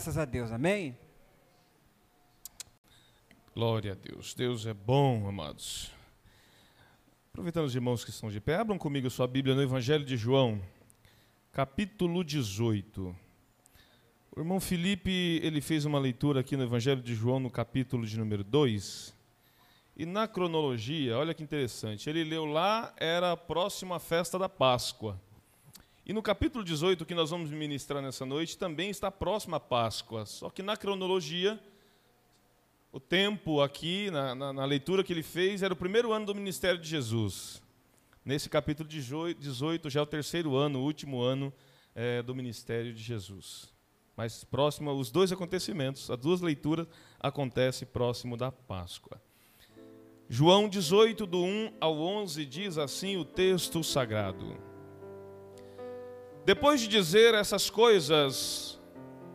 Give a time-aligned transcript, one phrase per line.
[0.00, 0.96] Graças a Deus, amém?
[3.54, 4.32] Glória a Deus.
[4.32, 5.92] Deus é bom, amados.
[7.30, 10.58] Aproveitando os irmãos que estão de pé, abram comigo sua Bíblia no Evangelho de João,
[11.52, 13.14] capítulo 18.
[14.34, 18.18] O irmão Felipe, ele fez uma leitura aqui no Evangelho de João, no capítulo de
[18.18, 19.14] número 2.
[19.98, 25.20] E na cronologia, olha que interessante, ele leu lá, era a próxima festa da Páscoa.
[26.04, 30.26] E no capítulo 18, que nós vamos ministrar nessa noite, também está próxima a Páscoa.
[30.26, 31.60] Só que na cronologia,
[32.92, 36.34] o tempo aqui, na, na, na, leitura que ele fez, era o primeiro ano do
[36.34, 37.62] ministério de Jesus.
[38.24, 41.52] Nesse capítulo 18, já é o terceiro ano, o último ano
[41.94, 43.70] é, do ministério de Jesus
[44.20, 46.86] mais próximo, os dois acontecimentos, as duas leituras
[47.18, 49.18] acontecem próximo da Páscoa.
[50.28, 54.69] João 18, do 1 ao 11, diz assim o texto sagrado.
[56.44, 58.80] Depois de dizer essas coisas,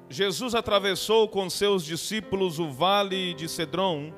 [0.10, 4.14] Jesus atravessou com seus discípulos o vale de Cedron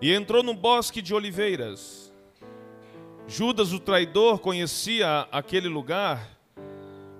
[0.00, 2.12] e entrou no bosque de oliveiras.
[3.26, 6.38] Judas, o traidor, conhecia aquele lugar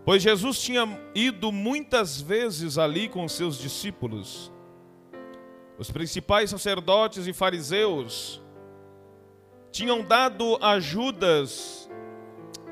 [0.09, 4.51] Pois Jesus tinha ido muitas vezes ali com seus discípulos.
[5.79, 8.41] Os principais sacerdotes e fariseus
[9.71, 11.88] tinham dado a Judas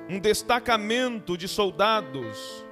[0.08, 2.64] um destacamento de soldados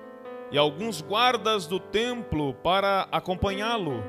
[0.50, 4.04] e alguns guardas do templo para acompanhá-lo.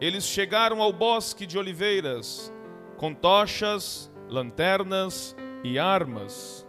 [0.00, 2.52] Eles chegaram ao bosque de oliveiras
[2.96, 6.66] com tochas, lanternas e armas.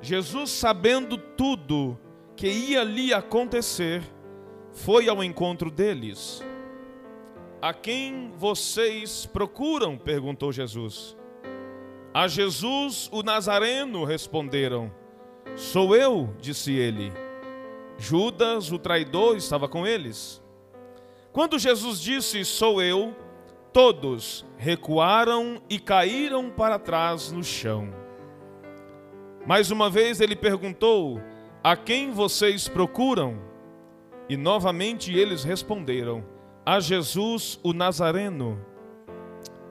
[0.00, 1.98] Jesus, sabendo tudo
[2.36, 4.02] que ia ali acontecer,
[4.72, 6.44] foi ao encontro deles.
[7.60, 9.96] A quem vocês procuram?
[9.96, 11.16] perguntou Jesus.
[12.14, 14.92] A Jesus o Nazareno responderam.
[15.56, 17.10] Sou eu, disse ele.
[17.96, 20.42] Judas, o traidor, estava com eles.
[21.32, 23.16] Quando Jesus disse: Sou eu,
[23.72, 27.88] todos recuaram e caíram para trás no chão.
[29.46, 31.18] Mais uma vez ele perguntou:
[31.64, 33.38] A quem vocês procuram?
[34.28, 36.22] E novamente eles responderam:
[36.66, 38.60] A Jesus o Nazareno.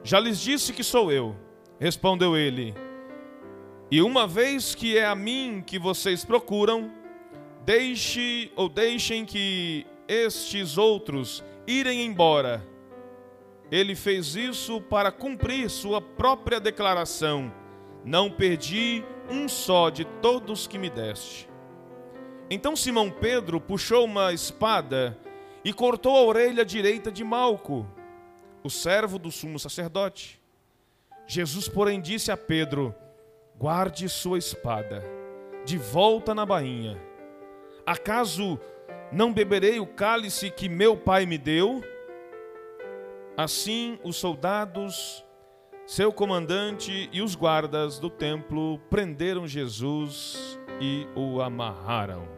[0.02, 1.36] Já lhes disse que sou eu,
[1.82, 2.72] respondeu ele.
[3.90, 6.92] E uma vez que é a mim que vocês procuram,
[7.64, 12.64] deixe ou deixem que estes outros irem embora.
[13.68, 17.52] Ele fez isso para cumprir sua própria declaração:
[18.04, 21.48] Não perdi um só de todos que me deste.
[22.48, 25.18] Então Simão Pedro puxou uma espada
[25.64, 27.84] e cortou a orelha direita de Malco,
[28.62, 30.41] o servo do sumo sacerdote.
[31.32, 32.94] Jesus, porém, disse a Pedro:
[33.56, 35.02] Guarde sua espada,
[35.64, 37.00] de volta na bainha.
[37.86, 38.60] Acaso
[39.10, 41.82] não beberei o cálice que meu pai me deu?
[43.34, 45.24] Assim os soldados
[45.86, 52.28] seu comandante e os guardas do templo prenderam Jesus e o amarraram.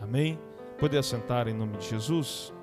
[0.00, 0.38] Amém?
[0.78, 2.54] Poder assentar em nome de Jesus?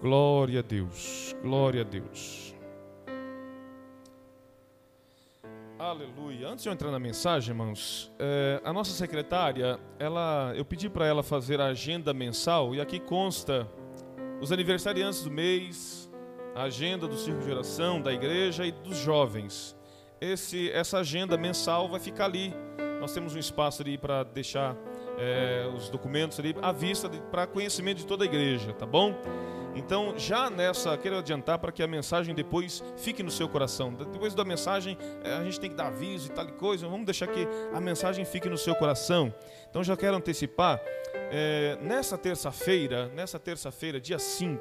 [0.00, 2.59] Glória a Deus, glória a Deus.
[5.80, 6.46] Aleluia.
[6.46, 11.06] Antes de eu entrar na mensagem, irmãos, é, a nossa secretária, ela, eu pedi para
[11.06, 13.66] ela fazer a agenda mensal e aqui consta
[14.42, 16.12] os aniversariantes do mês,
[16.54, 19.74] a agenda do círculo de oração, da igreja e dos jovens.
[20.20, 22.52] Esse, essa agenda mensal vai ficar ali.
[23.00, 24.76] Nós temos um espaço ali para deixar
[25.20, 29.14] é, os documentos ali à vista para conhecimento de toda a igreja, tá bom?
[29.74, 33.92] Então, já nessa, quero adiantar para que a mensagem depois fique no seu coração.
[33.92, 36.88] Depois da mensagem, é, a gente tem que dar aviso e tal e coisa.
[36.88, 39.32] Vamos deixar que a mensagem fique no seu coração.
[39.68, 40.80] Então, já quero antecipar.
[41.30, 44.60] É, nessa terça-feira, nessa terça-feira, dia 5,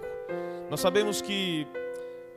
[0.70, 1.66] nós sabemos que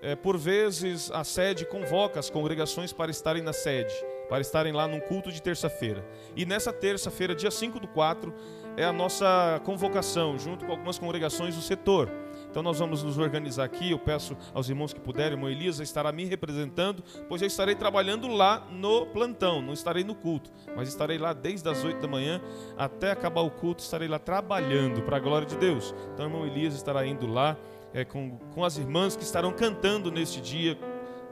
[0.00, 3.94] é, por vezes a sede convoca as congregações para estarem na sede,
[4.32, 6.02] para estarem lá num culto de terça-feira.
[6.34, 8.32] E nessa terça-feira, dia 5 do 4,
[8.78, 12.10] é a nossa convocação, junto com algumas congregações do setor.
[12.50, 13.90] Então nós vamos nos organizar aqui.
[13.90, 18.26] Eu peço aos irmãos que puderem, irmão Elisa estará me representando, pois eu estarei trabalhando
[18.26, 22.40] lá no plantão, não estarei no culto, mas estarei lá desde as 8 da manhã
[22.78, 25.94] até acabar o culto, estarei lá trabalhando para a glória de Deus.
[26.14, 27.54] Então, irmão Elisa estará indo lá
[27.92, 30.78] é, com, com as irmãs que estarão cantando neste dia,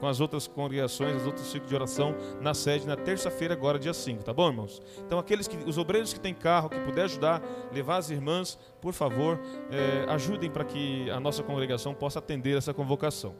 [0.01, 3.93] com as outras congregações, os outros ciclos de oração na sede na terça-feira, agora dia
[3.93, 4.81] 5, tá bom, irmãos?
[5.05, 7.39] Então, aqueles que, os obreiros que têm carro, que puder ajudar,
[7.71, 9.39] levar as irmãs, por favor,
[9.69, 13.35] é, ajudem para que a nossa congregação possa atender essa convocação.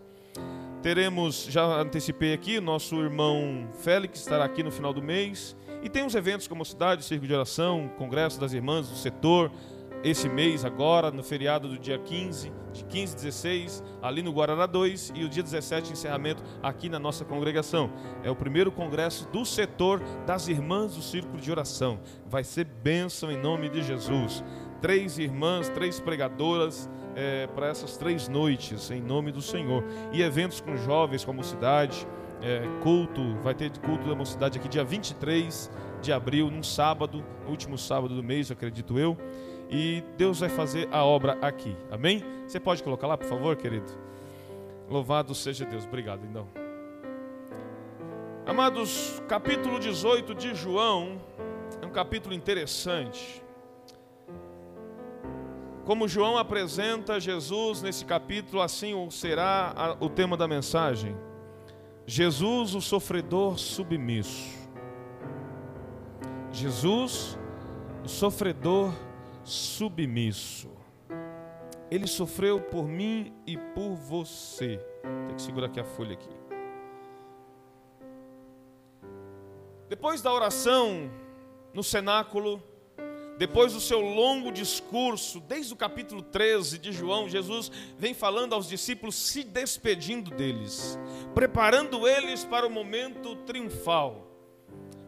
[0.84, 5.56] Teremos, já antecipei aqui, nosso irmão Félix estará aqui no final do mês.
[5.82, 9.52] E tem uns eventos como cidade, círculo de oração, congresso das irmãs do setor,
[10.04, 15.14] esse mês agora, no feriado do dia 15, de 15 16, ali no Guarará 2,
[15.14, 17.92] e o dia 17, encerramento aqui na nossa congregação.
[18.24, 22.00] É o primeiro congresso do setor das irmãs do Círculo de Oração.
[22.26, 24.44] Vai ser bênção em nome de Jesus.
[24.82, 29.84] Três irmãs, três pregadoras é, para essas três noites, em nome do Senhor.
[30.12, 32.08] E eventos com jovens, com a mocidade,
[32.42, 35.70] é, culto, vai ter culto da mocidade aqui dia 23
[36.02, 39.16] de abril, num sábado, último sábado do mês, acredito eu
[39.72, 41.76] e Deus vai fazer a obra aqui.
[41.90, 42.22] Amém?
[42.46, 43.90] Você pode colocar lá, por favor, querido?
[44.90, 45.86] Louvado seja Deus.
[45.86, 46.46] Obrigado, então.
[48.46, 51.22] Amados, capítulo 18 de João
[51.82, 53.42] é um capítulo interessante.
[55.86, 61.16] Como João apresenta Jesus nesse capítulo, assim será o tema da mensagem.
[62.06, 64.50] Jesus, o sofredor submisso.
[66.52, 67.40] Jesus,
[68.04, 69.11] o sofredor submisso
[69.44, 70.70] submisso.
[71.90, 74.80] Ele sofreu por mim e por você.
[75.28, 76.30] Tem que segurar aqui a folha aqui.
[79.90, 81.12] Depois da oração
[81.74, 82.64] no cenáculo,
[83.38, 88.70] depois do seu longo discurso, desde o capítulo 13 de João, Jesus vem falando aos
[88.70, 90.98] discípulos, se despedindo deles,
[91.34, 94.28] preparando eles para o momento triunfal.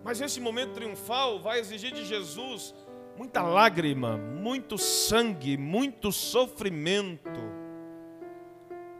[0.03, 2.73] Mas esse momento triunfal vai exigir de Jesus
[3.17, 7.39] muita lágrima, muito sangue, muito sofrimento,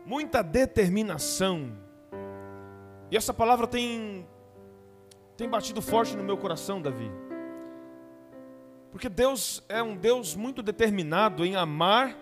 [0.06, 1.72] muita determinação.
[3.10, 4.28] E essa palavra tem
[5.36, 7.12] tem batido forte no meu coração, Davi.
[8.92, 12.16] Porque Deus é um Deus muito determinado em amar,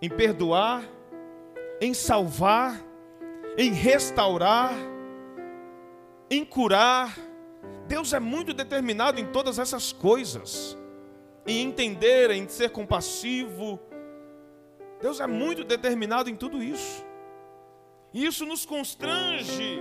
[0.00, 0.82] em perdoar,
[1.80, 2.82] em salvar,
[3.58, 4.72] em restaurar,
[6.30, 7.14] em curar,
[7.86, 10.76] Deus é muito determinado em todas essas coisas,
[11.46, 13.80] em entender, em ser compassivo.
[15.00, 17.04] Deus é muito determinado em tudo isso.
[18.14, 19.80] E isso nos constrange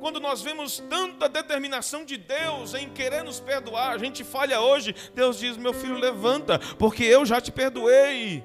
[0.00, 3.92] quando nós vemos tanta determinação de Deus em querer nos perdoar.
[3.92, 8.44] A gente falha hoje, Deus diz: Meu filho, levanta, porque eu já te perdoei.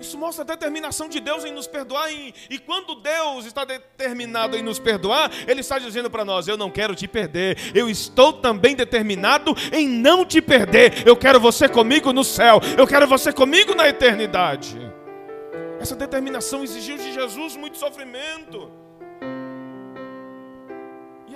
[0.00, 2.12] Isso mostra a determinação de Deus em nos perdoar.
[2.12, 6.56] E, e quando Deus está determinado em nos perdoar, Ele está dizendo para nós: Eu
[6.56, 7.56] não quero te perder.
[7.74, 11.06] Eu estou também determinado em não te perder.
[11.06, 12.60] Eu quero você comigo no céu.
[12.76, 14.78] Eu quero você comigo na eternidade.
[15.80, 18.77] Essa determinação exigiu de Jesus muito sofrimento.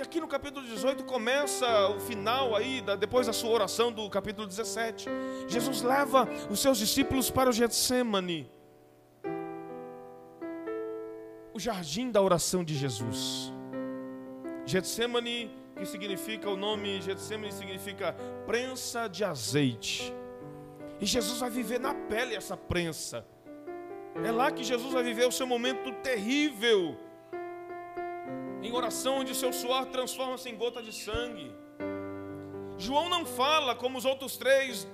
[0.03, 5.09] Aqui no capítulo 18 começa o final aí, depois da sua oração do capítulo 17.
[5.47, 8.51] Jesus leva os seus discípulos para o Getsemane
[11.53, 13.53] o jardim da oração de Jesus.
[14.65, 18.13] Getsemane, que significa o nome Getsemane significa
[18.45, 20.13] prensa de azeite.
[20.99, 23.25] E Jesus vai viver na pele essa prensa.
[24.23, 26.97] É lá que Jesus vai viver o seu momento terrível.
[28.63, 31.51] Em oração onde seu suor transforma-se em gota de sangue.
[32.77, 34.87] João não fala como os outros três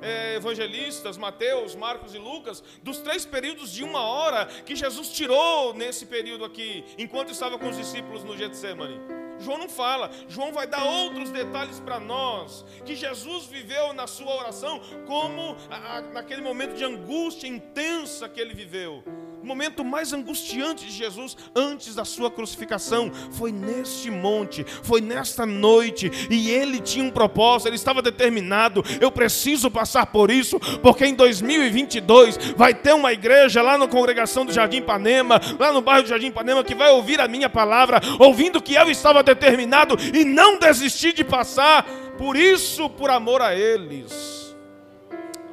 [0.00, 5.74] é, evangelistas, Mateus, Marcos e Lucas, dos três períodos de uma hora que Jesus tirou
[5.74, 9.00] nesse período aqui, enquanto estava com os discípulos no Getsemane.
[9.40, 14.34] João não fala, João vai dar outros detalhes para nós, que Jesus viveu na sua
[14.34, 19.17] oração, como a, a, naquele momento de angústia intensa que ele viveu o
[19.48, 26.10] momento mais angustiante de Jesus antes da sua crucificação foi neste monte, foi nesta noite,
[26.30, 28.84] e ele tinha um propósito, ele estava determinado.
[29.00, 34.44] Eu preciso passar por isso, porque em 2022 vai ter uma igreja lá na congregação
[34.44, 38.00] do Jardim Panema, lá no bairro do Jardim Panema, que vai ouvir a minha palavra,
[38.18, 41.84] ouvindo que eu estava determinado e não desisti de passar,
[42.18, 44.54] por isso, por amor a eles.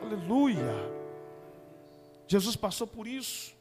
[0.01, 0.83] Aleluia.
[2.27, 3.54] Jesus passou por isso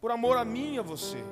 [0.00, 1.22] por amor a mim e a você.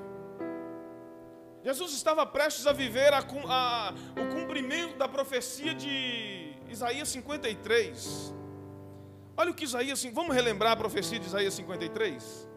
[1.65, 8.35] Jesus estava prestes a viver a, a, o cumprimento da profecia de Isaías 53.
[9.37, 12.49] Olha o que Isaías, vamos relembrar a profecia de Isaías 53?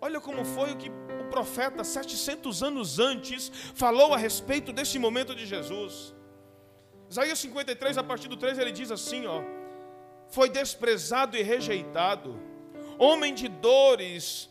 [0.00, 5.34] Olha como foi o que o profeta, 700 anos antes, falou a respeito desse momento
[5.34, 6.14] de Jesus.
[7.10, 9.42] Isaías 53, a partir do 3, ele diz assim: ó,
[10.28, 12.40] Foi desprezado e rejeitado,
[12.98, 14.50] homem de dores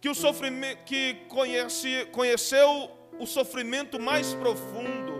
[0.00, 5.12] que o sofrimento que conhece, conheceu o sofrimento mais profundo,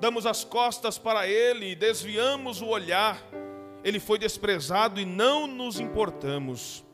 [0.00, 3.22] damos as costas para ele, desviamos o olhar,
[3.84, 6.84] ele foi desprezado e não nos importamos.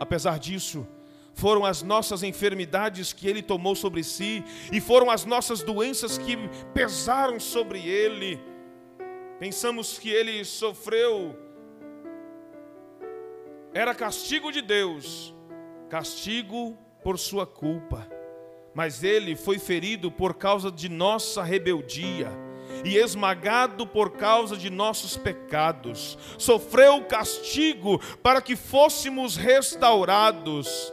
[0.00, 0.86] Apesar disso,
[1.34, 4.42] foram as nossas enfermidades que ele tomou sobre si,
[4.72, 6.36] e foram as nossas doenças que
[6.74, 8.40] pesaram sobre ele.
[9.38, 11.36] Pensamos que ele sofreu
[13.72, 15.32] era castigo de Deus,
[15.90, 18.06] castigo por sua culpa.
[18.72, 22.30] Mas ele foi ferido por causa de nossa rebeldia
[22.84, 26.16] e esmagado por causa de nossos pecados.
[26.38, 30.92] Sofreu castigo para que fôssemos restaurados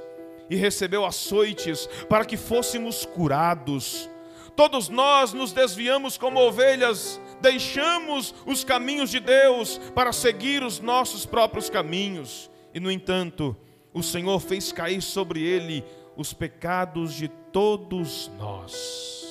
[0.49, 4.09] e recebeu açoites para que fôssemos curados.
[4.55, 11.27] Todos nós nos desviamos como ovelhas, deixamos os caminhos de Deus para seguir os nossos
[11.27, 12.49] próprios caminhos.
[12.73, 13.55] E no entanto,
[13.97, 15.83] o Senhor fez cair sobre ele
[16.15, 19.25] os pecados de todos nós.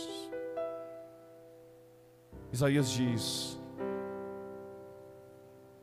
[2.53, 3.57] Isaías diz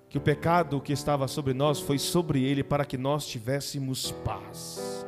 [0.10, 5.06] que o pecado que estava sobre nós foi sobre ele para que nós tivéssemos paz.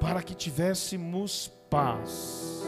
[0.00, 2.61] Para que tivéssemos paz.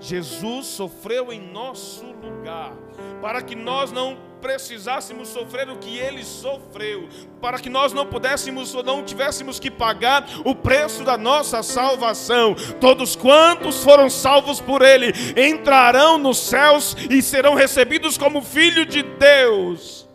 [0.00, 2.72] Jesus sofreu em nosso lugar,
[3.20, 7.08] para que nós não precisássemos sofrer o que ele sofreu,
[7.40, 12.54] para que nós não pudéssemos ou não tivéssemos que pagar o preço da nossa salvação.
[12.80, 19.02] Todos quantos foram salvos por ele entrarão nos céus e serão recebidos como filho de
[19.02, 20.08] Deus.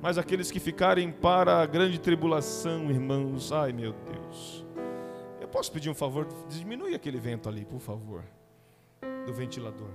[0.00, 4.59] Mas aqueles que ficarem para a grande tribulação, irmãos, ai meu Deus
[5.50, 6.26] posso pedir um favor?
[6.48, 8.24] Diminui aquele vento ali, por favor,
[9.26, 9.90] do ventilador.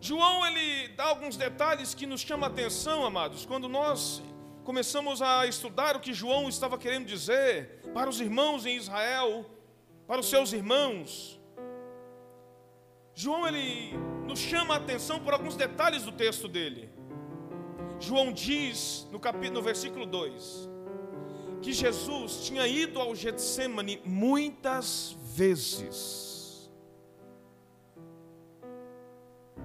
[0.00, 4.22] João ele dá alguns detalhes que nos chamam a atenção, amados, quando nós
[4.62, 9.46] começamos a estudar o que João estava querendo dizer para os irmãos em Israel,
[10.06, 11.40] para os seus irmãos.
[13.14, 16.90] João ele nos chama a atenção por alguns detalhes do texto dele.
[18.00, 20.68] João diz no capítulo no versículo 2:
[21.64, 26.70] que Jesus tinha ido ao Getsemane muitas vezes.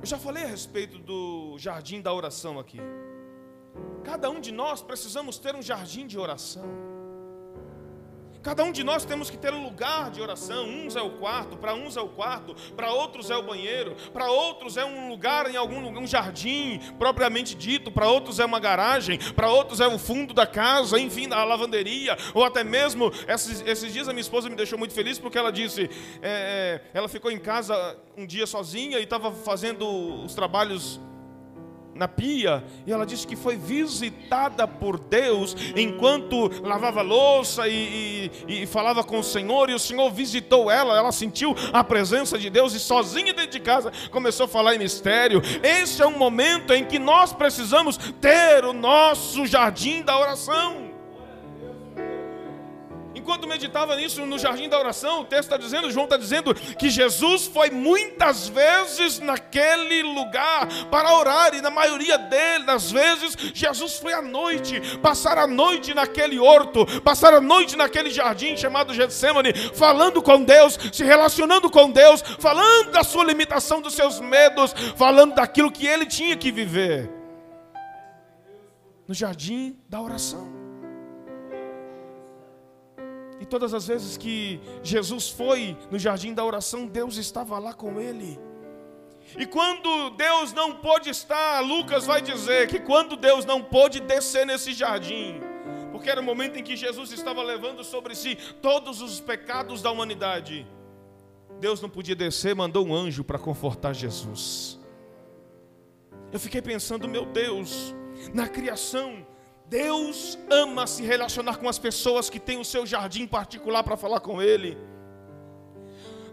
[0.02, 2.80] Eu já falei a respeito do jardim da oração aqui.
[4.06, 6.89] Cada um de nós precisamos ter um jardim de oração.
[8.42, 10.66] Cada um de nós temos que ter um lugar de oração.
[10.66, 14.32] Uns é o quarto, para uns é o quarto, para outros é o banheiro, para
[14.32, 18.60] outros é um lugar em algum lugar, um jardim propriamente dito, para outros é uma
[18.60, 23.62] garagem, para outros é o fundo da casa, enfim, da lavanderia, ou até mesmo esses,
[23.68, 25.90] esses dias a minha esposa me deixou muito feliz porque ela disse,
[26.22, 29.86] é, é ela ficou em casa um dia sozinha e estava fazendo
[30.24, 31.00] os trabalhos
[32.00, 38.64] na pia, e ela disse que foi visitada por Deus enquanto lavava louça e, e,
[38.64, 42.50] e, falava com o Senhor, e o Senhor visitou ela, ela sentiu a presença de
[42.50, 45.42] Deus e sozinha dentro de casa começou a falar em mistério.
[45.62, 50.89] Esse é um momento em que nós precisamos ter o nosso jardim da oração.
[53.30, 56.90] Enquanto meditava nisso no jardim da oração, o texto está dizendo, João está dizendo que
[56.90, 62.18] Jesus foi muitas vezes naquele lugar para orar, e na maioria
[62.66, 68.10] das vezes, Jesus foi à noite, passar a noite naquele horto, passar a noite naquele
[68.10, 73.94] jardim chamado Getsemane, falando com Deus, se relacionando com Deus, falando da sua limitação, dos
[73.94, 77.08] seus medos, falando daquilo que ele tinha que viver.
[79.08, 80.59] No jardim da oração.
[83.40, 88.00] E todas as vezes que Jesus foi no jardim da oração, Deus estava lá com
[88.00, 88.40] ele.
[89.38, 94.46] E quando Deus não pôde estar, Lucas vai dizer que quando Deus não pôde descer
[94.46, 95.40] nesse jardim,
[95.92, 99.92] porque era o momento em que Jesus estava levando sobre si todos os pecados da
[99.92, 100.68] humanidade,
[101.60, 104.80] Deus não podia descer, mandou um anjo para confortar Jesus.
[106.32, 107.94] Eu fiquei pensando, meu Deus,
[108.34, 109.26] na criação,
[109.70, 114.20] Deus ama se relacionar com as pessoas que têm o seu jardim particular para falar
[114.20, 114.76] com Ele.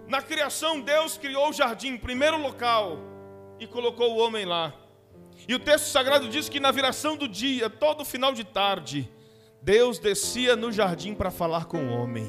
[0.09, 2.97] Na criação, Deus criou o jardim, primeiro local,
[3.61, 4.73] e colocou o homem lá.
[5.47, 9.13] E o texto sagrado diz que na viração do dia, todo final de tarde,
[9.61, 12.27] Deus descia no jardim para falar com o homem.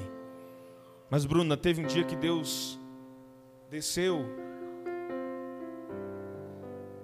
[1.09, 2.77] Mas, Bruna, teve um dia que Deus
[3.69, 4.25] desceu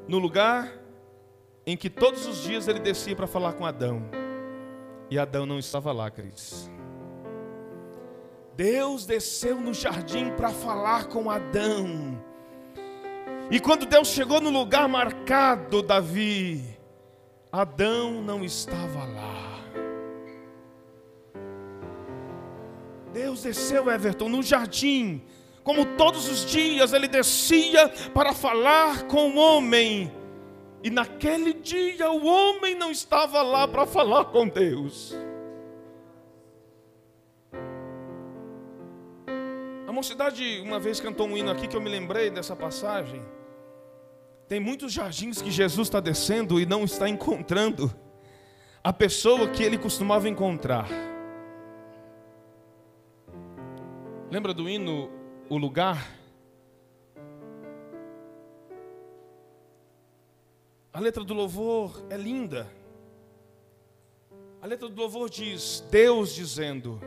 [0.10, 0.83] no lugar
[1.66, 4.04] em que todos os dias ele descia para falar com Adão.
[5.10, 6.70] E Adão não estava lá, Cris.
[8.56, 12.22] Deus desceu no jardim para falar com Adão.
[13.50, 16.78] E quando Deus chegou no lugar marcado, Davi,
[17.52, 19.44] Adão não estava lá.
[23.12, 25.22] Deus desceu, Everton, no jardim,
[25.64, 30.12] como todos os dias ele descia para falar com o homem.
[30.84, 35.16] E naquele dia o homem não estava lá para falar com Deus.
[39.88, 43.24] A mocidade uma vez cantou um hino aqui que eu me lembrei dessa passagem.
[44.48, 47.90] Tem muitos jardins que Jesus está descendo e não está encontrando.
[48.84, 50.90] a pessoa que ele costumava encontrar.
[54.30, 55.10] Lembra do hino
[55.50, 56.06] O Lugar?
[60.94, 62.72] A letra do louvor é linda.
[64.62, 67.02] A letra do louvor diz: Deus dizendo: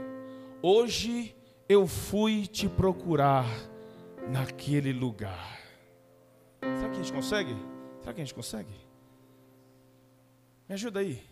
[0.61, 1.37] Hoje
[1.69, 3.47] eu fui te procurar
[4.29, 5.57] naquele lugar.
[6.61, 7.57] Será que a gente consegue?
[8.01, 8.75] Será que a gente consegue?
[10.69, 11.23] Me ajuda aí.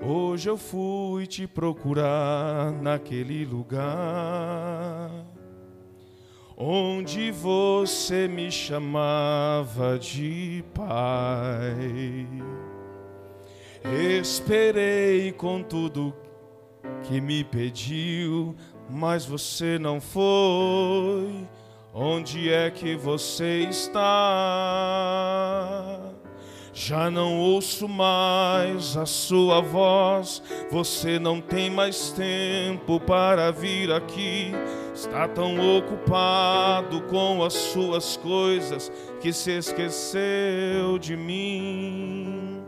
[0.00, 5.10] Hoje eu fui te procurar naquele lugar
[6.62, 12.28] onde você me chamava de pai.
[14.20, 16.14] Esperei com tudo
[17.04, 18.54] que me pediu,
[18.90, 21.48] mas você não foi.
[21.94, 24.10] Onde é que você está?
[26.72, 34.52] Já não ouço mais a sua voz, você não tem mais tempo para vir aqui.
[34.94, 42.62] Está tão ocupado com as suas coisas que se esqueceu de mim.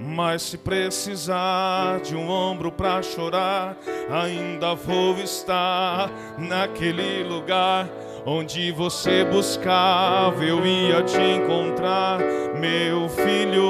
[0.00, 3.76] Mas se precisar de um ombro para chorar,
[4.10, 7.88] ainda vou estar naquele lugar
[8.24, 12.20] Onde você buscava, eu ia te encontrar,
[12.54, 13.66] meu filho.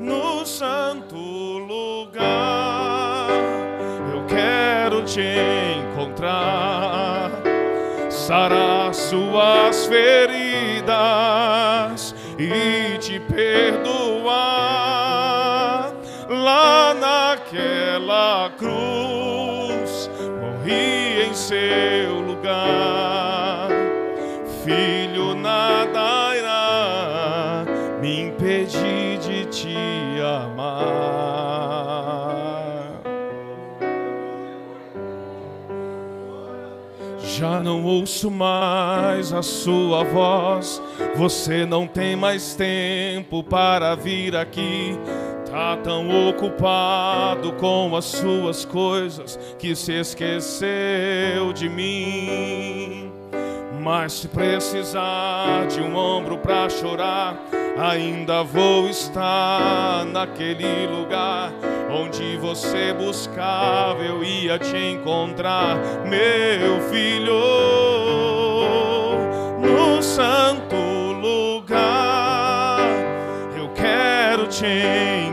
[0.00, 2.18] No santo lugar,
[4.12, 5.22] eu quero te
[5.78, 7.30] encontrar,
[8.10, 10.92] sarar suas feridas
[12.36, 14.34] e te perdoar
[16.28, 19.23] lá naquela cruz.
[21.46, 23.68] Seu lugar.
[24.64, 27.64] Filho, nada irá
[28.00, 29.76] me impedir de te
[30.22, 31.04] amar.
[37.20, 40.80] Já não ouço mais a sua voz.
[41.14, 44.98] Você não tem mais tempo para vir aqui
[45.54, 53.12] Está tão ocupado com as suas coisas que se esqueceu de mim.
[53.80, 57.36] Mas se precisar de um ombro para chorar,
[57.78, 61.52] ainda vou estar naquele lugar
[61.88, 67.32] onde você buscava, eu ia te encontrar, meu filho,
[69.60, 70.74] no santo
[71.22, 72.80] lugar.
[73.56, 75.23] Eu quero te encontrar,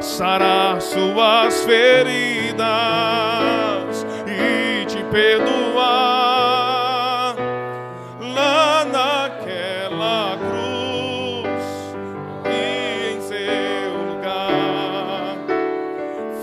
[0.00, 2.56] sarar suas feridas
[4.26, 6.16] e te perdoar.
[8.34, 11.94] Lá naquela cruz
[12.46, 15.36] e em seu lugar,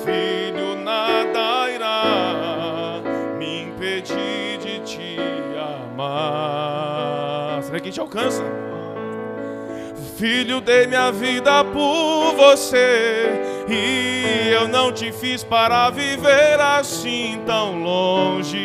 [0.05, 3.01] filho, nada irá
[3.37, 5.17] me impedir de te
[5.95, 7.63] amar.
[7.63, 8.43] Será que te alcança?
[10.23, 13.27] Filho, dei minha vida por você.
[13.67, 18.57] E eu não te fiz para viver assim tão longe,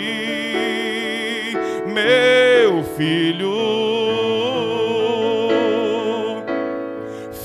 [1.85, 3.57] meu filho.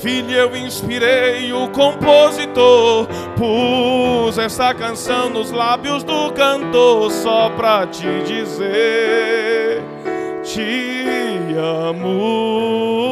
[0.00, 8.22] Filho, eu inspirei o compositor, pus essa canção nos lábios do cantor só pra te
[8.22, 9.82] dizer:
[10.44, 13.03] Te amo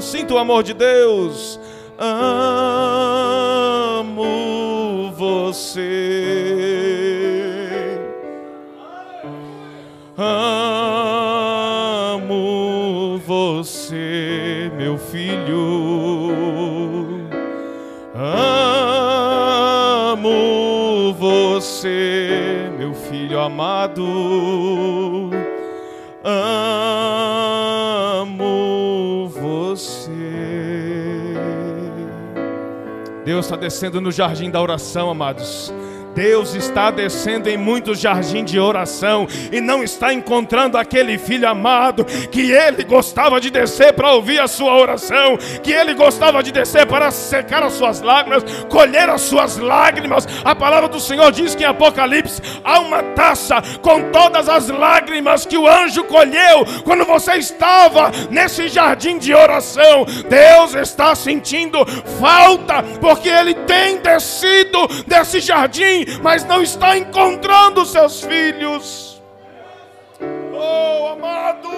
[0.00, 1.58] sinto o amor de Deus.
[1.98, 2.70] Amo
[5.16, 5.90] você.
[12.16, 12.30] Amo
[13.26, 16.32] você, meu filho.
[20.12, 25.29] Amo você, meu filho amado.
[33.40, 35.72] Deus está descendo no jardim da oração, amados.
[36.20, 42.04] Deus está descendo em muitos jardins de oração e não está encontrando aquele filho amado
[42.04, 46.84] que ele gostava de descer para ouvir a sua oração, que ele gostava de descer
[46.84, 50.28] para secar as suas lágrimas, colher as suas lágrimas.
[50.44, 55.46] A palavra do Senhor diz que em Apocalipse há uma taça com todas as lágrimas
[55.46, 60.04] que o anjo colheu quando você estava nesse jardim de oração.
[60.28, 61.78] Deus está sentindo
[62.20, 69.20] falta porque ele tem descido desse jardim mas não está encontrando seus filhos.
[70.52, 71.70] Oh, amado,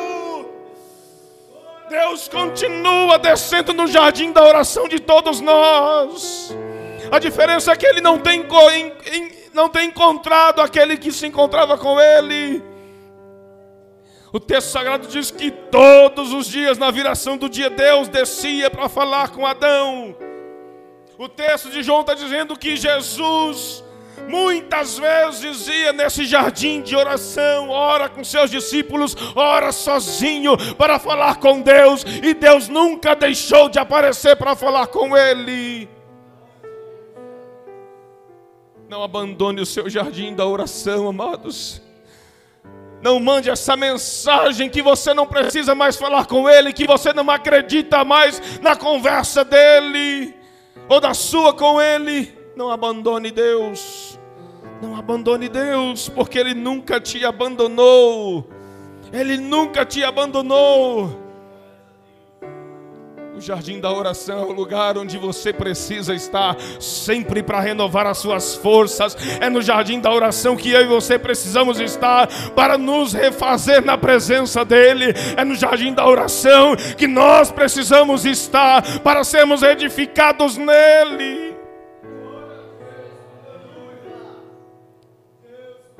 [1.89, 6.57] Deus continua descendo no jardim da oração de todos nós.
[7.11, 8.47] A diferença é que ele não tem,
[9.53, 12.63] não tem encontrado aquele que se encontrava com ele.
[14.33, 18.89] O texto sagrado diz que todos os dias, na viração do dia, Deus descia para
[18.89, 20.17] falar com Adão.
[21.19, 23.85] O texto de João está dizendo que Jesus
[24.29, 31.37] muitas vezes ia nesse jardim de oração, ora com seus discípulos, ora sozinho para falar
[31.37, 35.89] com Deus, e Deus nunca deixou de aparecer para falar com ele.
[38.89, 41.81] Não abandone o seu jardim da oração, amados.
[43.03, 47.29] Não mande essa mensagem que você não precisa mais falar com ele, que você não
[47.29, 50.33] acredita mais na conversa dele
[50.89, 52.33] ou da sua com ele.
[52.55, 54.02] Não abandone Deus.
[54.83, 58.47] Não abandone Deus, porque ele nunca te abandonou.
[59.13, 61.23] Ele nunca te abandonou
[63.43, 68.55] jardim da oração é o lugar onde você precisa estar sempre para renovar as suas
[68.55, 69.17] forças.
[69.41, 73.99] É no jardim da oração que eu e você precisamos estar para nos refazer na
[73.99, 75.13] presença dEle.
[75.37, 81.52] É no jardim da oração que nós precisamos estar para sermos edificados nele.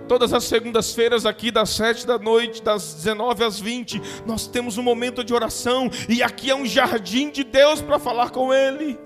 [0.09, 4.83] Todas as segundas-feiras, aqui das sete da noite, das 19 às 20, nós temos um
[4.83, 8.99] momento de oração, e aqui é um jardim de Deus para falar com Ele.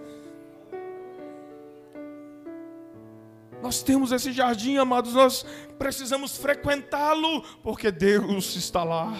[3.62, 5.44] Nós temos esse jardim, amados, nós
[5.78, 9.12] precisamos frequentá-lo, porque Deus está lá.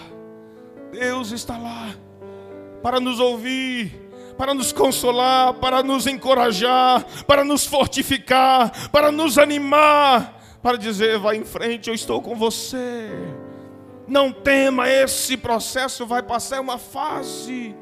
[0.91, 1.93] Deus está lá
[2.81, 10.36] para nos ouvir, para nos consolar, para nos encorajar, para nos fortificar, para nos animar
[10.67, 13.09] para dizer: vai em frente, eu estou com você.
[14.05, 17.73] Não tema, esse processo vai passar, é uma fase,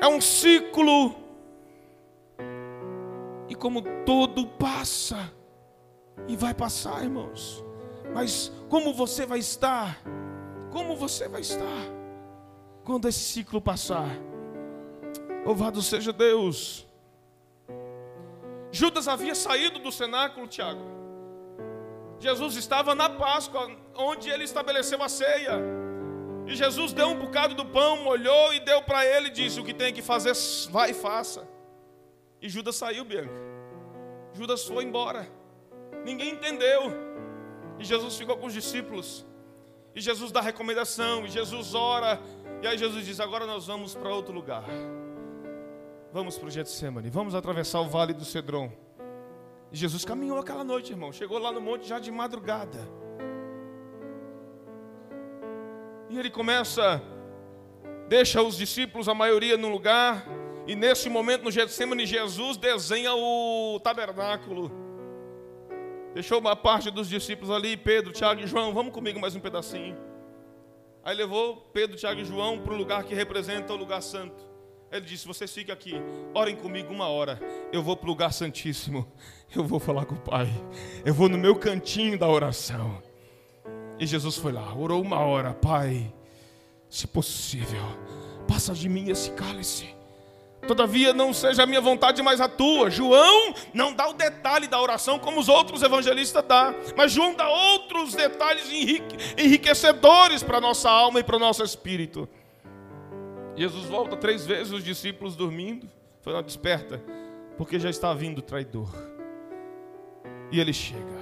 [0.00, 1.16] é um ciclo.
[3.48, 5.32] E como todo passa,
[6.28, 7.64] e vai passar, irmãos.
[8.14, 10.00] Mas como você vai estar?
[10.70, 11.82] Como você vai estar
[12.84, 14.08] quando esse ciclo passar?
[15.44, 16.86] Louvado seja Deus.
[18.70, 21.05] Judas havia saído do cenáculo, Tiago.
[22.18, 25.60] Jesus estava na Páscoa, onde ele estabeleceu a ceia.
[26.46, 29.64] E Jesus deu um bocado do pão, molhou e deu para ele e disse: O
[29.64, 30.32] que tem que fazer,
[30.70, 31.46] vai e faça.
[32.40, 33.34] E Judas saiu, Bianca.
[34.32, 35.28] Judas foi embora.
[36.04, 36.92] Ninguém entendeu.
[37.78, 39.26] E Jesus ficou com os discípulos.
[39.94, 41.26] E Jesus dá recomendação.
[41.26, 42.20] E Jesus ora.
[42.62, 44.64] E aí Jesus diz: Agora nós vamos para outro lugar.
[46.12, 47.10] Vamos para o Getsemane.
[47.10, 48.85] Vamos atravessar o vale do Cedron.
[49.72, 51.12] Jesus caminhou aquela noite, irmão.
[51.12, 52.78] Chegou lá no monte já de madrugada.
[56.08, 57.02] E ele começa,
[58.08, 60.24] deixa os discípulos, a maioria, no lugar.
[60.66, 64.70] E nesse momento, no Getsemane, Jesus desenha o tabernáculo.
[66.14, 69.98] Deixou uma parte dos discípulos ali, Pedro, Tiago e João, vamos comigo mais um pedacinho.
[71.04, 74.45] Aí levou Pedro, Tiago e João para o lugar que representa o lugar santo.
[74.90, 75.94] Ele disse: Vocês ficam aqui,
[76.34, 77.40] orem comigo uma hora.
[77.72, 79.06] Eu vou para o lugar santíssimo.
[79.54, 80.48] Eu vou falar com o Pai.
[81.04, 83.00] Eu vou no meu cantinho da oração.
[83.98, 85.54] E Jesus foi lá, orou uma hora.
[85.54, 86.12] Pai,
[86.90, 87.82] se possível,
[88.46, 89.94] passa de mim esse cálice.
[90.66, 92.90] Todavia não seja a minha vontade, mas a tua.
[92.90, 97.48] João não dá o detalhe da oração como os outros evangelistas dão, mas João dá
[97.48, 98.68] outros detalhes
[99.38, 102.28] enriquecedores para a nossa alma e para o nosso espírito.
[103.56, 105.88] Jesus volta três vezes, os discípulos dormindo.
[106.20, 107.02] Foi uma desperta,
[107.56, 108.92] porque já está vindo o traidor.
[110.52, 111.16] E ele chega.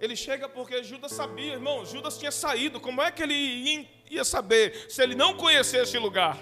[0.00, 1.84] Ele chega porque Judas sabia, irmão.
[1.84, 2.80] Judas tinha saído.
[2.80, 6.38] Como é que ele ia saber se ele não conhecesse esse lugar?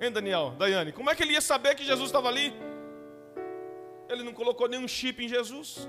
[0.00, 0.92] Hein, Daniel, Daiane?
[0.92, 2.52] Como é que ele ia saber que Jesus estava ali?
[4.08, 5.88] Ele não colocou nenhum chip em Jesus,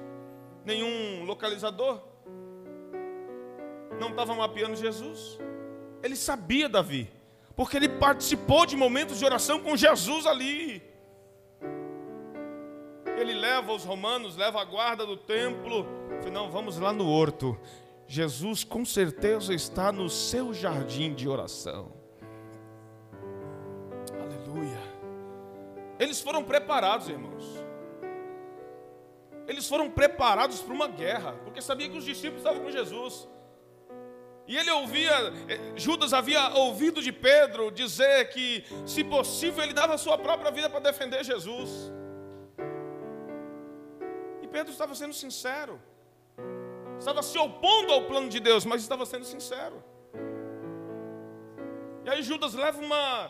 [0.66, 2.02] nenhum localizador.
[4.00, 5.38] Não estava mapeando Jesus.
[6.02, 7.17] Ele sabia, Davi
[7.58, 10.80] porque ele participou de momentos de oração com Jesus ali.
[13.18, 15.84] Ele leva os romanos, leva a guarda do templo.
[16.32, 17.60] Não, vamos lá no horto.
[18.06, 21.92] Jesus com certeza está no seu jardim de oração.
[24.14, 24.80] Aleluia.
[25.98, 27.44] Eles foram preparados, irmãos.
[29.48, 33.28] Eles foram preparados para uma guerra, porque sabia que os discípulos estavam com Jesus.
[34.48, 35.12] E ele ouvia,
[35.50, 40.50] eh, Judas havia ouvido de Pedro dizer que, se possível, ele dava a sua própria
[40.50, 41.92] vida para defender Jesus.
[44.42, 45.82] E Pedro estava sendo sincero,
[46.98, 49.84] estava se opondo ao plano de Deus, mas estava sendo sincero.
[52.06, 53.30] E aí Judas leva uma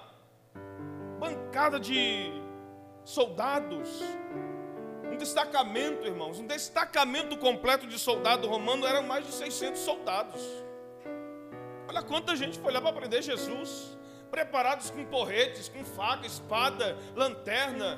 [1.20, 2.32] bancada de
[3.04, 3.90] soldados,
[5.12, 10.67] um destacamento, irmãos, um destacamento completo de soldado romano, eram mais de 600 soldados.
[11.88, 13.98] Olha quanta gente foi lá para prender Jesus,
[14.30, 17.98] preparados com porretes, com faca, espada, lanterna.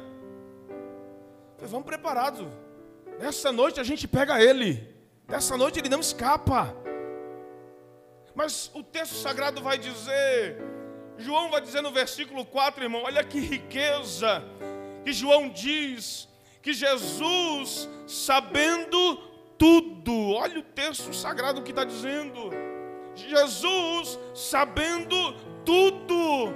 [1.61, 2.47] Vamos preparados.
[3.19, 4.95] Nessa noite a gente pega ele.
[5.27, 6.73] Nessa noite ele não escapa.
[8.33, 10.57] Mas o texto sagrado vai dizer,
[11.17, 14.43] João vai dizer no versículo 4, irmão, olha que riqueza
[15.03, 16.29] que João diz
[16.61, 19.17] que Jesus, sabendo
[19.57, 22.49] tudo, olha o texto sagrado que está dizendo,
[23.27, 25.33] Jesus, sabendo
[25.65, 26.53] tudo,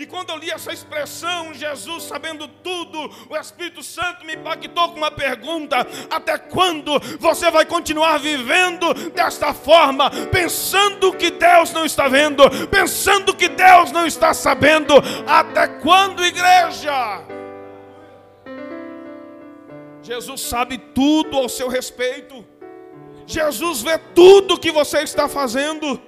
[0.00, 4.96] e quando eu li essa expressão, Jesus sabendo tudo, o Espírito Santo me impactou com
[4.96, 12.08] uma pergunta: até quando você vai continuar vivendo desta forma, pensando que Deus não está
[12.08, 14.94] vendo, pensando que Deus não está sabendo?
[15.26, 17.22] Até quando, igreja?
[20.02, 22.42] Jesus sabe tudo ao seu respeito.
[23.30, 26.00] Jesus vê tudo que você está fazendo.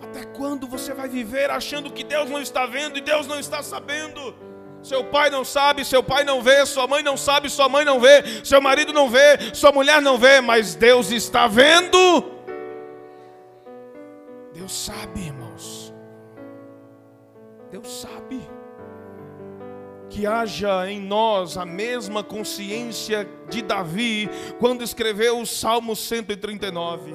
[0.00, 3.64] Até quando você vai viver achando que Deus não está vendo e Deus não está
[3.64, 4.34] sabendo?
[4.80, 7.98] Seu pai não sabe, seu pai não vê, sua mãe não sabe, sua mãe não
[7.98, 11.98] vê, seu marido não vê, sua mulher não vê, mas Deus está vendo.
[14.52, 15.92] Deus sabe, irmãos.
[17.72, 18.36] Deus sabe
[20.12, 24.28] que haja em nós a mesma consciência de Davi
[24.60, 27.14] quando escreveu o Salmo 139.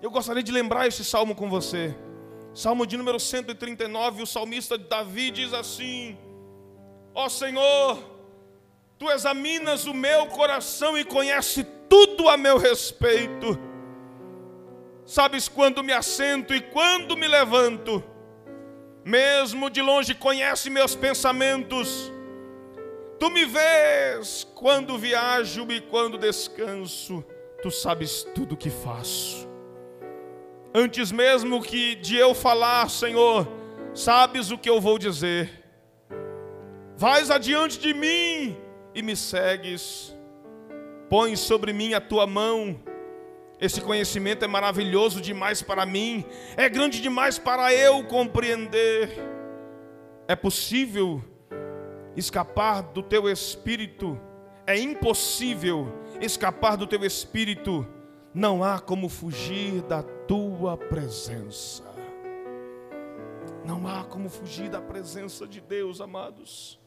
[0.00, 1.92] Eu gostaria de lembrar esse salmo com você.
[2.54, 6.16] Salmo de número 139, o salmista Davi diz assim:
[7.12, 7.98] Ó oh Senhor,
[8.96, 13.58] tu examinas o meu coração e conhece tudo a meu respeito.
[15.04, 18.04] Sabes quando me assento e quando me levanto.
[19.08, 22.12] Mesmo de longe conhece meus pensamentos.
[23.18, 27.24] Tu me vês quando viajo e quando descanso.
[27.62, 29.48] Tu sabes tudo o que faço.
[30.74, 33.48] Antes mesmo que de eu falar, Senhor,
[33.94, 35.64] sabes o que eu vou dizer.
[36.94, 38.58] Vais adiante de mim
[38.94, 40.14] e me segues.
[41.08, 42.78] Põe sobre mim a tua mão.
[43.60, 46.24] Esse conhecimento é maravilhoso demais para mim,
[46.56, 49.10] é grande demais para eu compreender.
[50.28, 51.22] É possível
[52.16, 54.20] escapar do teu espírito,
[54.66, 57.86] é impossível escapar do teu espírito
[58.34, 61.82] não há como fugir da tua presença.
[63.64, 66.78] Não há como fugir da presença de Deus, amados.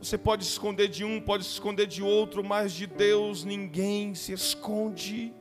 [0.00, 4.14] Você pode se esconder de um, pode se esconder de outro, mas de Deus ninguém
[4.14, 5.34] se esconde.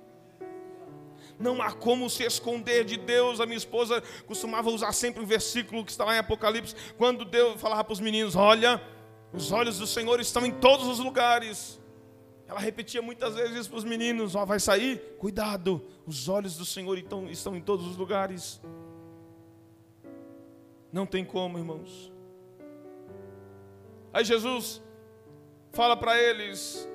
[1.44, 3.42] Não há como se esconder de Deus.
[3.42, 7.60] A minha esposa costumava usar sempre um versículo que está lá em Apocalipse, quando Deus
[7.60, 8.82] falava para os meninos: Olha,
[9.34, 11.80] os olhos do Senhor estão em todos os lugares.
[12.48, 15.00] Ela repetia muitas vezes isso para os meninos: ó, vai sair?
[15.18, 18.62] Cuidado, os olhos do Senhor estão, estão em todos os lugares.
[20.92, 22.12] Não tem como, irmãos.
[24.14, 24.82] Aí Jesus
[25.72, 26.88] fala para eles,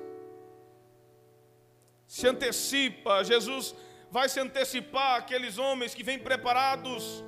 [2.07, 3.75] se antecipa, Jesus
[4.11, 7.23] vai se antecipar aqueles homens que vêm preparados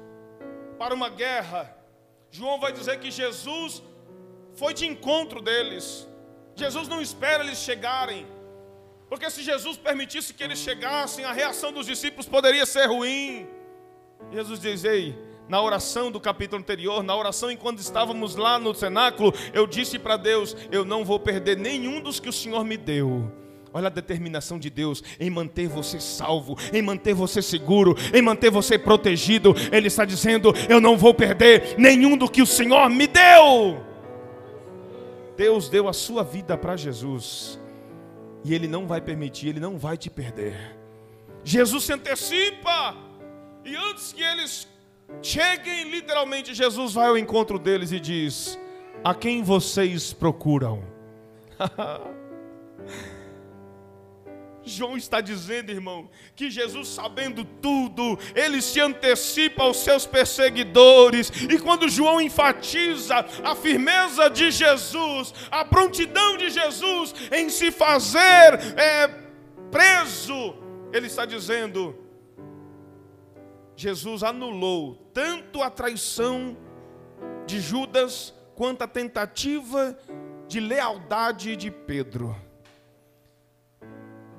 [0.77, 1.75] para uma guerra.
[2.31, 3.83] João vai dizer que Jesus
[4.53, 6.07] foi de encontro deles.
[6.55, 8.27] Jesus não espera eles chegarem,
[9.09, 13.47] porque se Jesus permitisse que eles chegassem, a reação dos discípulos poderia ser ruim.
[14.31, 15.17] Jesus diz: Ei,
[15.47, 20.17] na oração do capítulo anterior, na oração enquanto estávamos lá no cenáculo, eu disse para
[20.17, 23.40] Deus: Eu não vou perder nenhum dos que o Senhor me deu.
[23.73, 28.49] Olha a determinação de Deus em manter você salvo, em manter você seguro, em manter
[28.49, 29.55] você protegido.
[29.71, 33.83] Ele está dizendo: Eu não vou perder nenhum do que o Senhor me deu.
[35.37, 37.59] Deus deu a sua vida para Jesus.
[38.43, 40.77] E Ele não vai permitir, Ele não vai te perder.
[41.43, 42.95] Jesus se antecipa.
[43.63, 44.67] E antes que eles
[45.21, 48.59] cheguem, literalmente, Jesus vai ao encontro deles e diz:
[49.03, 50.83] A quem vocês procuram?
[54.63, 61.57] João está dizendo, irmão, que Jesus, sabendo tudo, ele se antecipa aos seus perseguidores, e
[61.59, 68.19] quando João enfatiza a firmeza de Jesus, a prontidão de Jesus em se fazer
[68.77, 69.07] é,
[69.71, 70.55] preso,
[70.93, 71.95] ele está dizendo:
[73.75, 76.55] Jesus anulou tanto a traição
[77.47, 79.97] de Judas, quanto a tentativa
[80.47, 82.35] de lealdade de Pedro.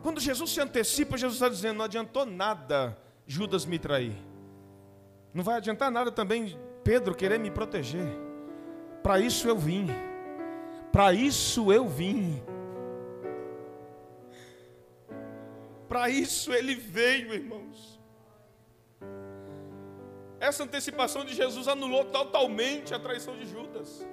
[0.03, 4.17] Quando Jesus se antecipa, Jesus está dizendo: não adiantou nada Judas me trair.
[5.33, 8.07] Não vai adiantar nada também Pedro querer me proteger.
[9.03, 9.87] Para isso eu vim.
[10.91, 12.43] Para isso eu vim.
[15.89, 18.01] Para isso ele veio, irmãos.
[20.41, 24.05] Essa antecipação de Jesus anulou totalmente a traição de Judas.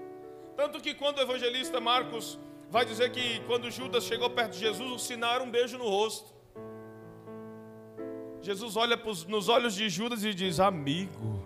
[0.56, 4.92] Tanto que quando o evangelista Marcos vai dizer que quando Judas chegou perto de Jesus,
[4.92, 6.34] o sinal era um beijo no rosto.
[8.42, 8.96] Jesus olha
[9.28, 11.44] nos olhos de Judas e diz: Amigo,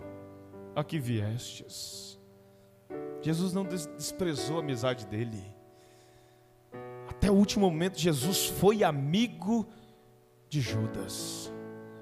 [0.76, 2.20] a que viestes?
[3.20, 5.42] Jesus não desprezou a amizade dele.
[7.08, 9.66] Até o último momento, Jesus foi amigo
[10.48, 11.50] de Judas.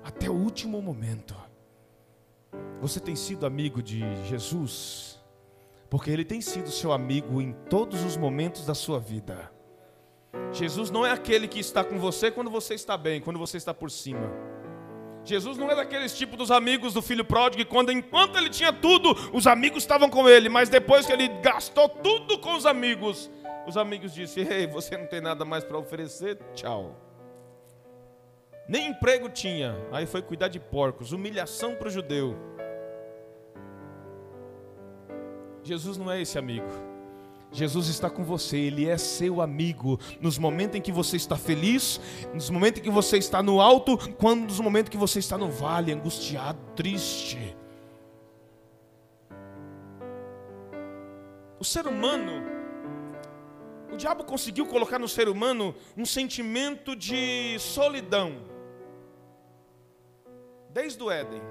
[0.02, 1.34] Até o último momento.
[2.80, 5.21] Você tem sido amigo de Jesus?
[5.92, 9.52] Porque ele tem sido seu amigo em todos os momentos da sua vida.
[10.50, 13.74] Jesus não é aquele que está com você quando você está bem, quando você está
[13.74, 14.32] por cima.
[15.22, 18.72] Jesus não é daqueles tipos dos amigos do filho pródigo, que quando enquanto ele tinha
[18.72, 23.30] tudo, os amigos estavam com ele, mas depois que ele gastou tudo com os amigos,
[23.66, 26.38] os amigos disseram: Ei, você não tem nada mais para oferecer?
[26.54, 26.96] Tchau.
[28.66, 32.34] Nem emprego tinha, aí foi cuidar de porcos, humilhação para o judeu.
[35.62, 36.66] Jesus não é esse amigo.
[37.52, 40.00] Jesus está com você, Ele é seu amigo.
[40.20, 42.00] Nos momentos em que você está feliz,
[42.32, 45.36] nos momentos em que você está no alto, quando nos momentos em que você está
[45.36, 47.56] no vale, angustiado, triste.
[51.60, 52.42] O ser humano,
[53.92, 58.34] o diabo conseguiu colocar no ser humano um sentimento de solidão,
[60.70, 61.42] desde o Éden.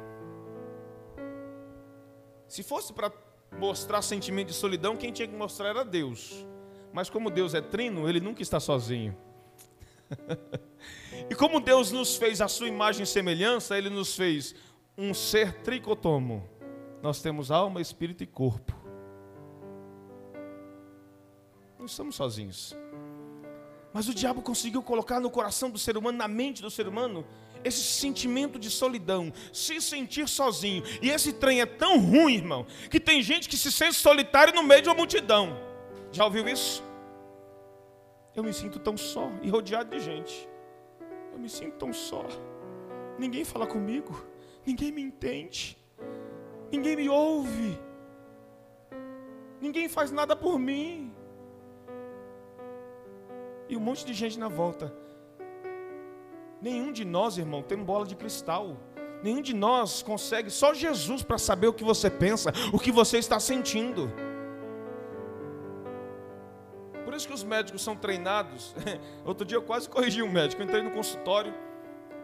[2.47, 3.09] Se fosse para
[3.57, 6.45] mostrar sentimento de solidão, quem tinha que mostrar era Deus.
[6.93, 9.15] Mas como Deus é trino, ele nunca está sozinho.
[11.29, 14.55] e como Deus nos fez a sua imagem e semelhança, ele nos fez
[14.97, 16.49] um ser tricotomo.
[17.01, 18.73] Nós temos alma, espírito e corpo.
[21.79, 22.75] Não estamos sozinhos.
[23.93, 27.25] Mas o diabo conseguiu colocar no coração do ser humano, na mente do ser humano,
[27.63, 30.83] esse sentimento de solidão, se sentir sozinho.
[31.01, 34.63] E esse trem é tão ruim, irmão, que tem gente que se sente solitário no
[34.63, 35.57] meio de uma multidão.
[36.11, 36.83] Já ouviu isso?
[38.35, 40.47] Eu me sinto tão só e rodeado de gente.
[41.33, 42.25] Eu me sinto tão só.
[43.17, 44.25] Ninguém fala comigo,
[44.65, 45.77] ninguém me entende,
[46.71, 47.77] ninguém me ouve,
[49.59, 51.13] ninguém faz nada por mim.
[53.69, 55.00] E um monte de gente na volta
[56.61, 58.77] Nenhum de nós, irmão, tem bola de cristal.
[59.23, 63.17] Nenhum de nós consegue, só Jesus para saber o que você pensa, o que você
[63.17, 64.11] está sentindo.
[67.03, 68.75] Por isso que os médicos são treinados.
[69.25, 70.61] Outro dia eu quase corrigi um médico.
[70.61, 71.53] Eu entrei no consultório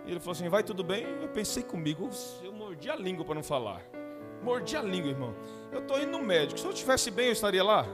[0.05, 1.03] e ele falou assim: Vai tudo bem?
[1.21, 2.09] Eu pensei comigo,
[2.43, 3.81] eu mordi a língua para não falar.
[4.41, 5.35] Mordi a língua, irmão.
[5.71, 6.59] Eu estou indo no médico.
[6.59, 7.85] Se eu estivesse bem, eu estaria lá.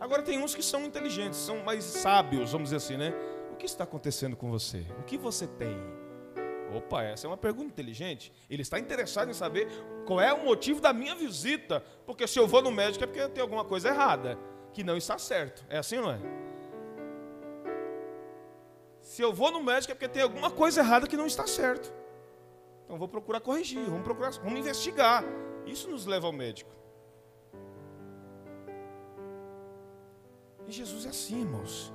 [0.00, 3.12] Agora tem uns que são inteligentes, são mais sábios, vamos dizer assim, né?
[3.58, 4.86] Que está acontecendo com você?
[4.98, 5.76] O que você tem?
[6.74, 8.32] Opa, essa é uma pergunta inteligente.
[8.48, 9.68] Ele está interessado em saber
[10.06, 11.82] qual é o motivo da minha visita.
[12.06, 14.38] Porque se eu vou no médico é porque tem alguma coisa errada,
[14.72, 15.64] que não está certo.
[15.68, 16.18] É assim não é?
[19.02, 21.92] Se eu vou no médico é porque tem alguma coisa errada que não está certo.
[22.84, 25.24] Então vou procurar corrigir, vamos procurar, vamos investigar.
[25.66, 26.70] Isso nos leva ao médico.
[30.66, 31.92] E Jesus é assim, irmãos.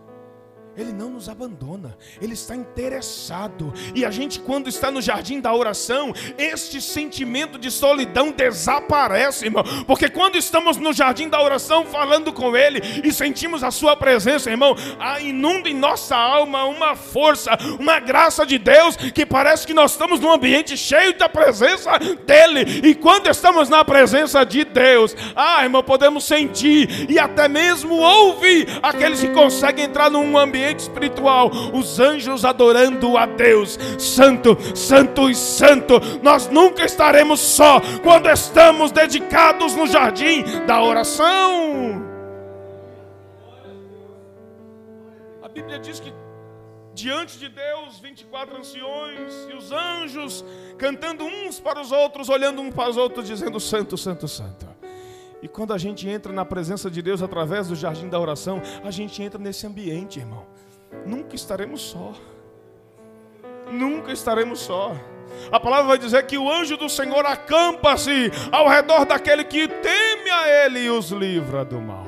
[0.75, 3.71] Ele não nos abandona, Ele está interessado.
[3.93, 9.63] E a gente, quando está no jardim da oração, este sentimento de solidão desaparece, irmão.
[9.85, 14.49] Porque quando estamos no jardim da oração, falando com Ele e sentimos a Sua presença,
[14.49, 14.75] irmão,
[15.21, 20.19] inunda em nossa alma uma força, uma graça de Deus, que parece que nós estamos
[20.19, 21.91] num ambiente cheio da presença
[22.25, 22.81] dEle.
[22.83, 28.67] E quando estamos na presença de Deus, ah, irmão, podemos sentir e até mesmo ouvir
[28.81, 35.29] aqueles que conseguem entrar num ambiente ambiente espiritual, os anjos adorando a Deus, Santo, Santo
[35.29, 35.99] e Santo.
[36.21, 42.01] Nós nunca estaremos só quando estamos dedicados no jardim da oração.
[45.41, 46.13] A Bíblia diz que
[46.93, 50.45] diante de Deus, 24 anciões e os anjos
[50.77, 54.72] cantando uns para os outros, olhando uns para os outros, dizendo: Santo, Santo, Santo.
[55.43, 58.89] E quando a gente entra na presença de Deus através do jardim da oração, a
[58.89, 60.45] gente entra nesse ambiente, irmão.
[61.05, 62.13] Nunca estaremos só.
[63.69, 64.95] Nunca estaremos só.
[65.51, 70.29] A palavra vai dizer que o anjo do Senhor acampa-se ao redor daquele que teme
[70.29, 72.07] a Ele e os livra do mal.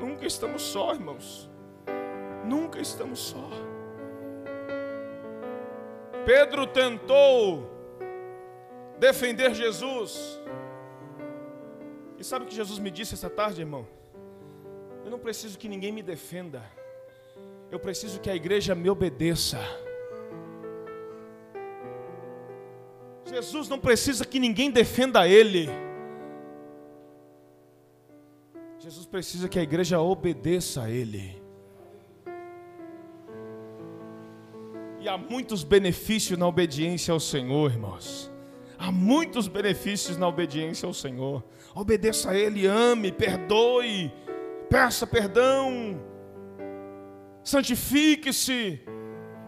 [0.00, 1.48] Nunca estamos só, irmãos.
[2.44, 3.50] Nunca estamos só.
[6.26, 7.70] Pedro tentou
[8.98, 10.41] defender Jesus.
[12.22, 13.84] E sabe o que Jesus me disse essa tarde, irmão?
[15.04, 16.62] Eu não preciso que ninguém me defenda.
[17.68, 19.58] Eu preciso que a igreja me obedeça.
[23.26, 25.68] Jesus não precisa que ninguém defenda ele.
[28.78, 31.42] Jesus precisa que a igreja obedeça a ele.
[35.00, 38.31] E há muitos benefícios na obediência ao Senhor, irmãos.
[38.82, 41.44] Há muitos benefícios na obediência ao Senhor.
[41.72, 44.12] Obedeça a Ele, ame, perdoe,
[44.68, 46.02] peça perdão,
[47.44, 48.80] santifique-se,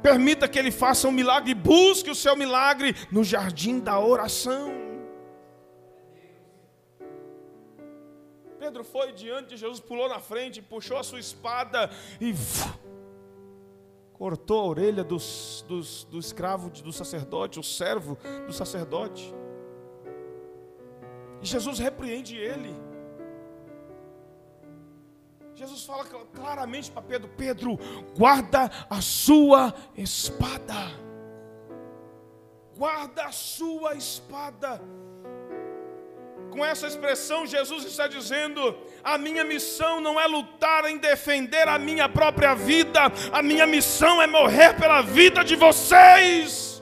[0.00, 4.72] permita que Ele faça um milagre, busque o seu milagre no jardim da oração.
[8.60, 12.32] Pedro foi diante de Jesus, pulou na frente, puxou a sua espada e
[14.14, 19.34] cortou a orelha dos, dos, do escravo do sacerdote, o servo do sacerdote.
[21.42, 22.74] E Jesus repreende ele.
[25.54, 27.78] Jesus fala claramente para Pedro: Pedro,
[28.16, 30.74] guarda a sua espada.
[32.76, 34.80] Guarda a sua espada.
[36.54, 41.80] Com essa expressão, Jesus está dizendo: a minha missão não é lutar em defender a
[41.80, 43.00] minha própria vida,
[43.32, 46.80] a minha missão é morrer pela vida de vocês.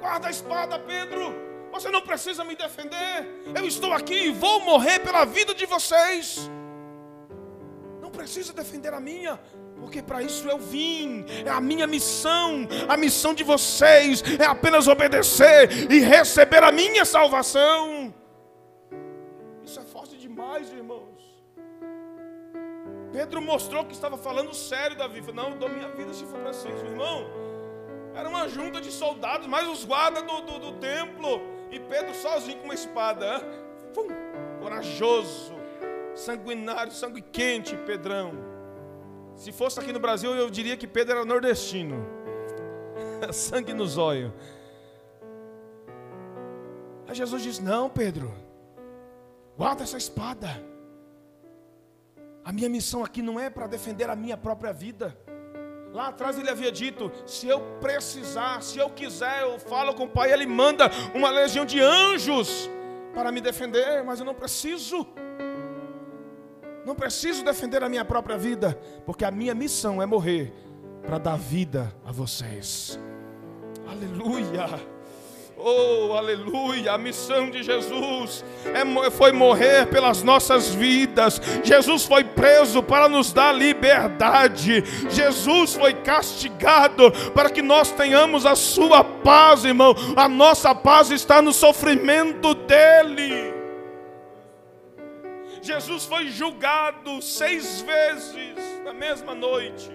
[0.00, 1.34] Guarda a espada, Pedro.
[1.72, 3.26] Você não precisa me defender.
[3.56, 6.50] Eu estou aqui e vou morrer pela vida de vocês.
[8.02, 9.40] Não precisa defender a minha
[9.84, 14.88] porque para isso eu vim, é a minha missão, a missão de vocês é apenas
[14.88, 18.12] obedecer e receber a minha salvação.
[19.62, 21.22] Isso é forte demais, irmãos.
[23.12, 25.22] Pedro mostrou que estava falando sério, Davi.
[25.32, 27.26] Não, eu dou minha vida se for preciso, irmão.
[28.14, 31.42] Era uma junta de soldados, mais os guardas do, do, do templo.
[31.70, 33.40] E Pedro sozinho com uma espada.
[33.92, 34.08] Fum,
[34.62, 35.54] corajoso,
[36.14, 38.53] sanguinário, sangue quente, Pedrão.
[39.36, 42.06] Se fosse aqui no Brasil, eu diria que Pedro era nordestino.
[43.32, 44.32] Sangue no zóio.
[47.06, 48.32] Aí Jesus diz: Não, Pedro,
[49.56, 50.48] guarda essa espada.
[52.44, 55.16] A minha missão aqui não é para defender a minha própria vida.
[55.92, 60.08] Lá atrás ele havia dito: se eu precisar, se eu quiser, eu falo com o
[60.08, 62.68] Pai, ele manda uma legião de anjos
[63.14, 65.06] para me defender, mas eu não preciso.
[66.84, 70.52] Não preciso defender a minha própria vida, porque a minha missão é morrer
[71.02, 72.98] para dar vida a vocês.
[73.86, 74.94] Aleluia.
[75.56, 76.92] Oh, aleluia!
[76.92, 81.40] A missão de Jesus é, foi morrer pelas nossas vidas.
[81.62, 84.84] Jesus foi preso para nos dar liberdade.
[85.08, 89.94] Jesus foi castigado para que nós tenhamos a sua paz, irmão.
[90.16, 93.53] A nossa paz está no sofrimento dele.
[95.64, 98.54] Jesus foi julgado seis vezes
[98.84, 99.90] na mesma noite.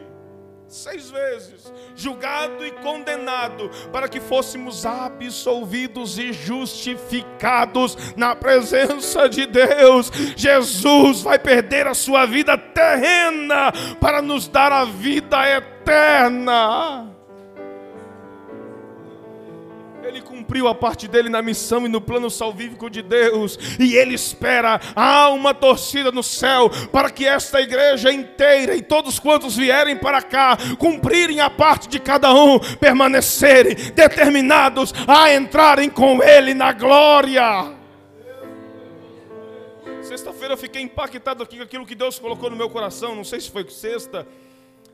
[0.68, 10.12] Seis vezes, julgado e condenado, para que fôssemos absolvidos e justificados na presença de Deus.
[10.36, 17.19] Jesus vai perder a sua vida terrena para nos dar a vida eterna.
[20.10, 23.60] Ele cumpriu a parte dele na missão e no plano salvífico de Deus.
[23.80, 29.20] E ele espera, há uma torcida no céu para que esta igreja inteira e todos
[29.20, 36.24] quantos vierem para cá cumprirem a parte de cada um, permanecerem determinados a entrarem com
[36.24, 37.78] ele na glória.
[40.02, 43.16] Sexta-feira eu fiquei impactado aqui com aquilo que Deus colocou no meu coração.
[43.16, 44.26] Não sei se foi sexta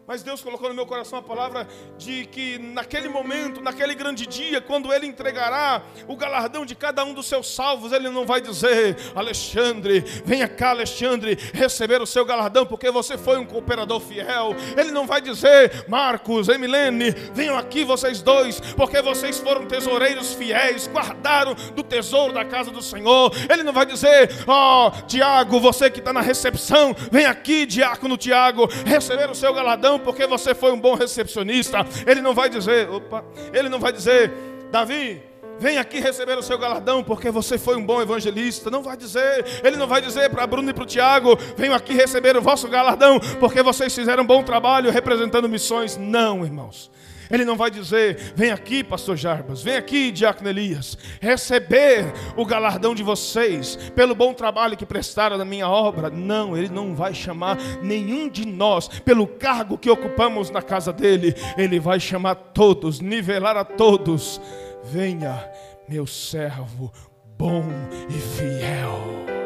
[0.08, 4.62] mas Deus colocou no meu coração a palavra de que naquele momento, naquele grande dia,
[4.62, 8.96] quando Ele entregará o galardão de cada um dos seus salvos, Ele não vai dizer,
[9.16, 14.56] Alexandre, venha cá, Alexandre, receber o seu galardão, porque você foi um cooperador fiel.
[14.78, 20.88] Ele não vai dizer, Marcos, Emilene, venham aqui vocês dois, porque vocês foram tesoureiros fiéis,
[20.88, 23.32] guardaram do tesouro da casa do Senhor.
[23.50, 28.18] Ele não vai dizer, ó, oh, Tiago, você que está na recepção, vem aqui, diácono
[28.18, 31.86] Tiago, receber o seu galardão porque você foi um bom recepcionista.
[32.06, 33.24] Ele não vai dizer, opa,
[33.54, 34.32] ele não vai dizer,
[34.72, 35.22] Davi,
[35.60, 38.70] vem aqui receber o seu galardão porque você foi um bom evangelista.
[38.70, 41.94] Não vai dizer, ele não vai dizer para Bruno e para o Tiago, venham aqui
[41.94, 45.98] receber o vosso galardão porque vocês fizeram um bom trabalho representando missões.
[45.98, 46.92] Não, irmãos.
[47.30, 52.94] Ele não vai dizer: vem aqui, pastor Jarbas, vem aqui, diácono Elias, receber o galardão
[52.94, 56.10] de vocês pelo bom trabalho que prestaram na minha obra.
[56.10, 61.36] Não, ele não vai chamar nenhum de nós pelo cargo que ocupamos na casa dele.
[61.58, 64.40] Ele vai chamar todos, nivelar a todos.
[64.84, 65.44] Venha,
[65.88, 66.92] meu servo
[67.38, 67.64] bom
[68.10, 69.45] e fiel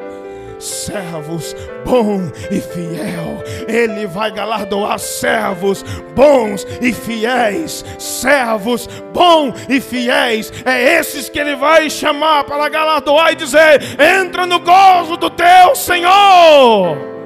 [0.60, 1.55] servos
[1.86, 3.43] bom e fiel.
[3.68, 5.84] Ele vai galardoar servos
[6.16, 7.84] bons e fiéis.
[7.97, 10.51] Servos bom e fiéis.
[10.66, 15.76] É esses que ele vai chamar para galardoar e dizer: entra no gozo do teu
[15.76, 17.18] Senhor.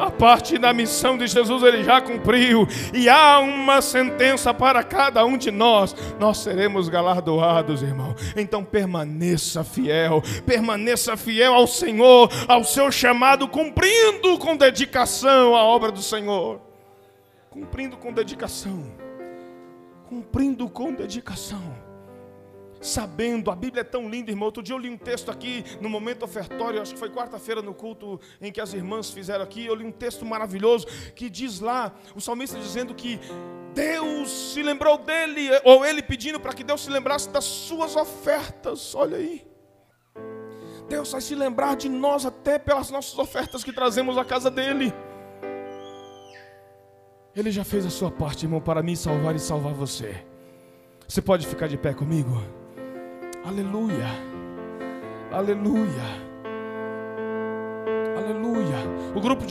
[0.00, 5.22] A parte da missão de Jesus ele já cumpriu, e há uma sentença para cada
[5.26, 5.94] um de nós.
[6.18, 8.14] Nós seremos galardoados, irmão.
[8.34, 15.92] Então permaneça fiel, permaneça fiel ao Senhor, ao seu chamado, cumprindo com dedicação a obra
[15.92, 16.62] do Senhor.
[17.50, 18.82] Cumprindo com dedicação.
[20.08, 21.79] Cumprindo com dedicação
[22.80, 24.46] sabendo, a Bíblia é tão linda, irmão.
[24.46, 27.74] Outro dia eu li um texto aqui no momento ofertório, acho que foi quarta-feira no
[27.74, 29.66] culto em que as irmãs fizeram aqui.
[29.66, 33.20] Eu li um texto maravilhoso que diz lá, o salmista dizendo que
[33.74, 38.94] Deus se lembrou dele, ou ele pedindo para que Deus se lembrasse das suas ofertas.
[38.94, 39.46] Olha aí.
[40.88, 44.92] Deus vai se lembrar de nós até pelas nossas ofertas que trazemos à casa dele.
[47.36, 50.24] Ele já fez a sua parte, irmão, para me salvar e salvar você.
[51.06, 52.59] Você pode ficar de pé comigo?
[53.44, 54.06] Aleluia.
[55.32, 56.04] Aleluia.
[58.18, 58.76] Aleluia.
[59.14, 59.48] O grupo de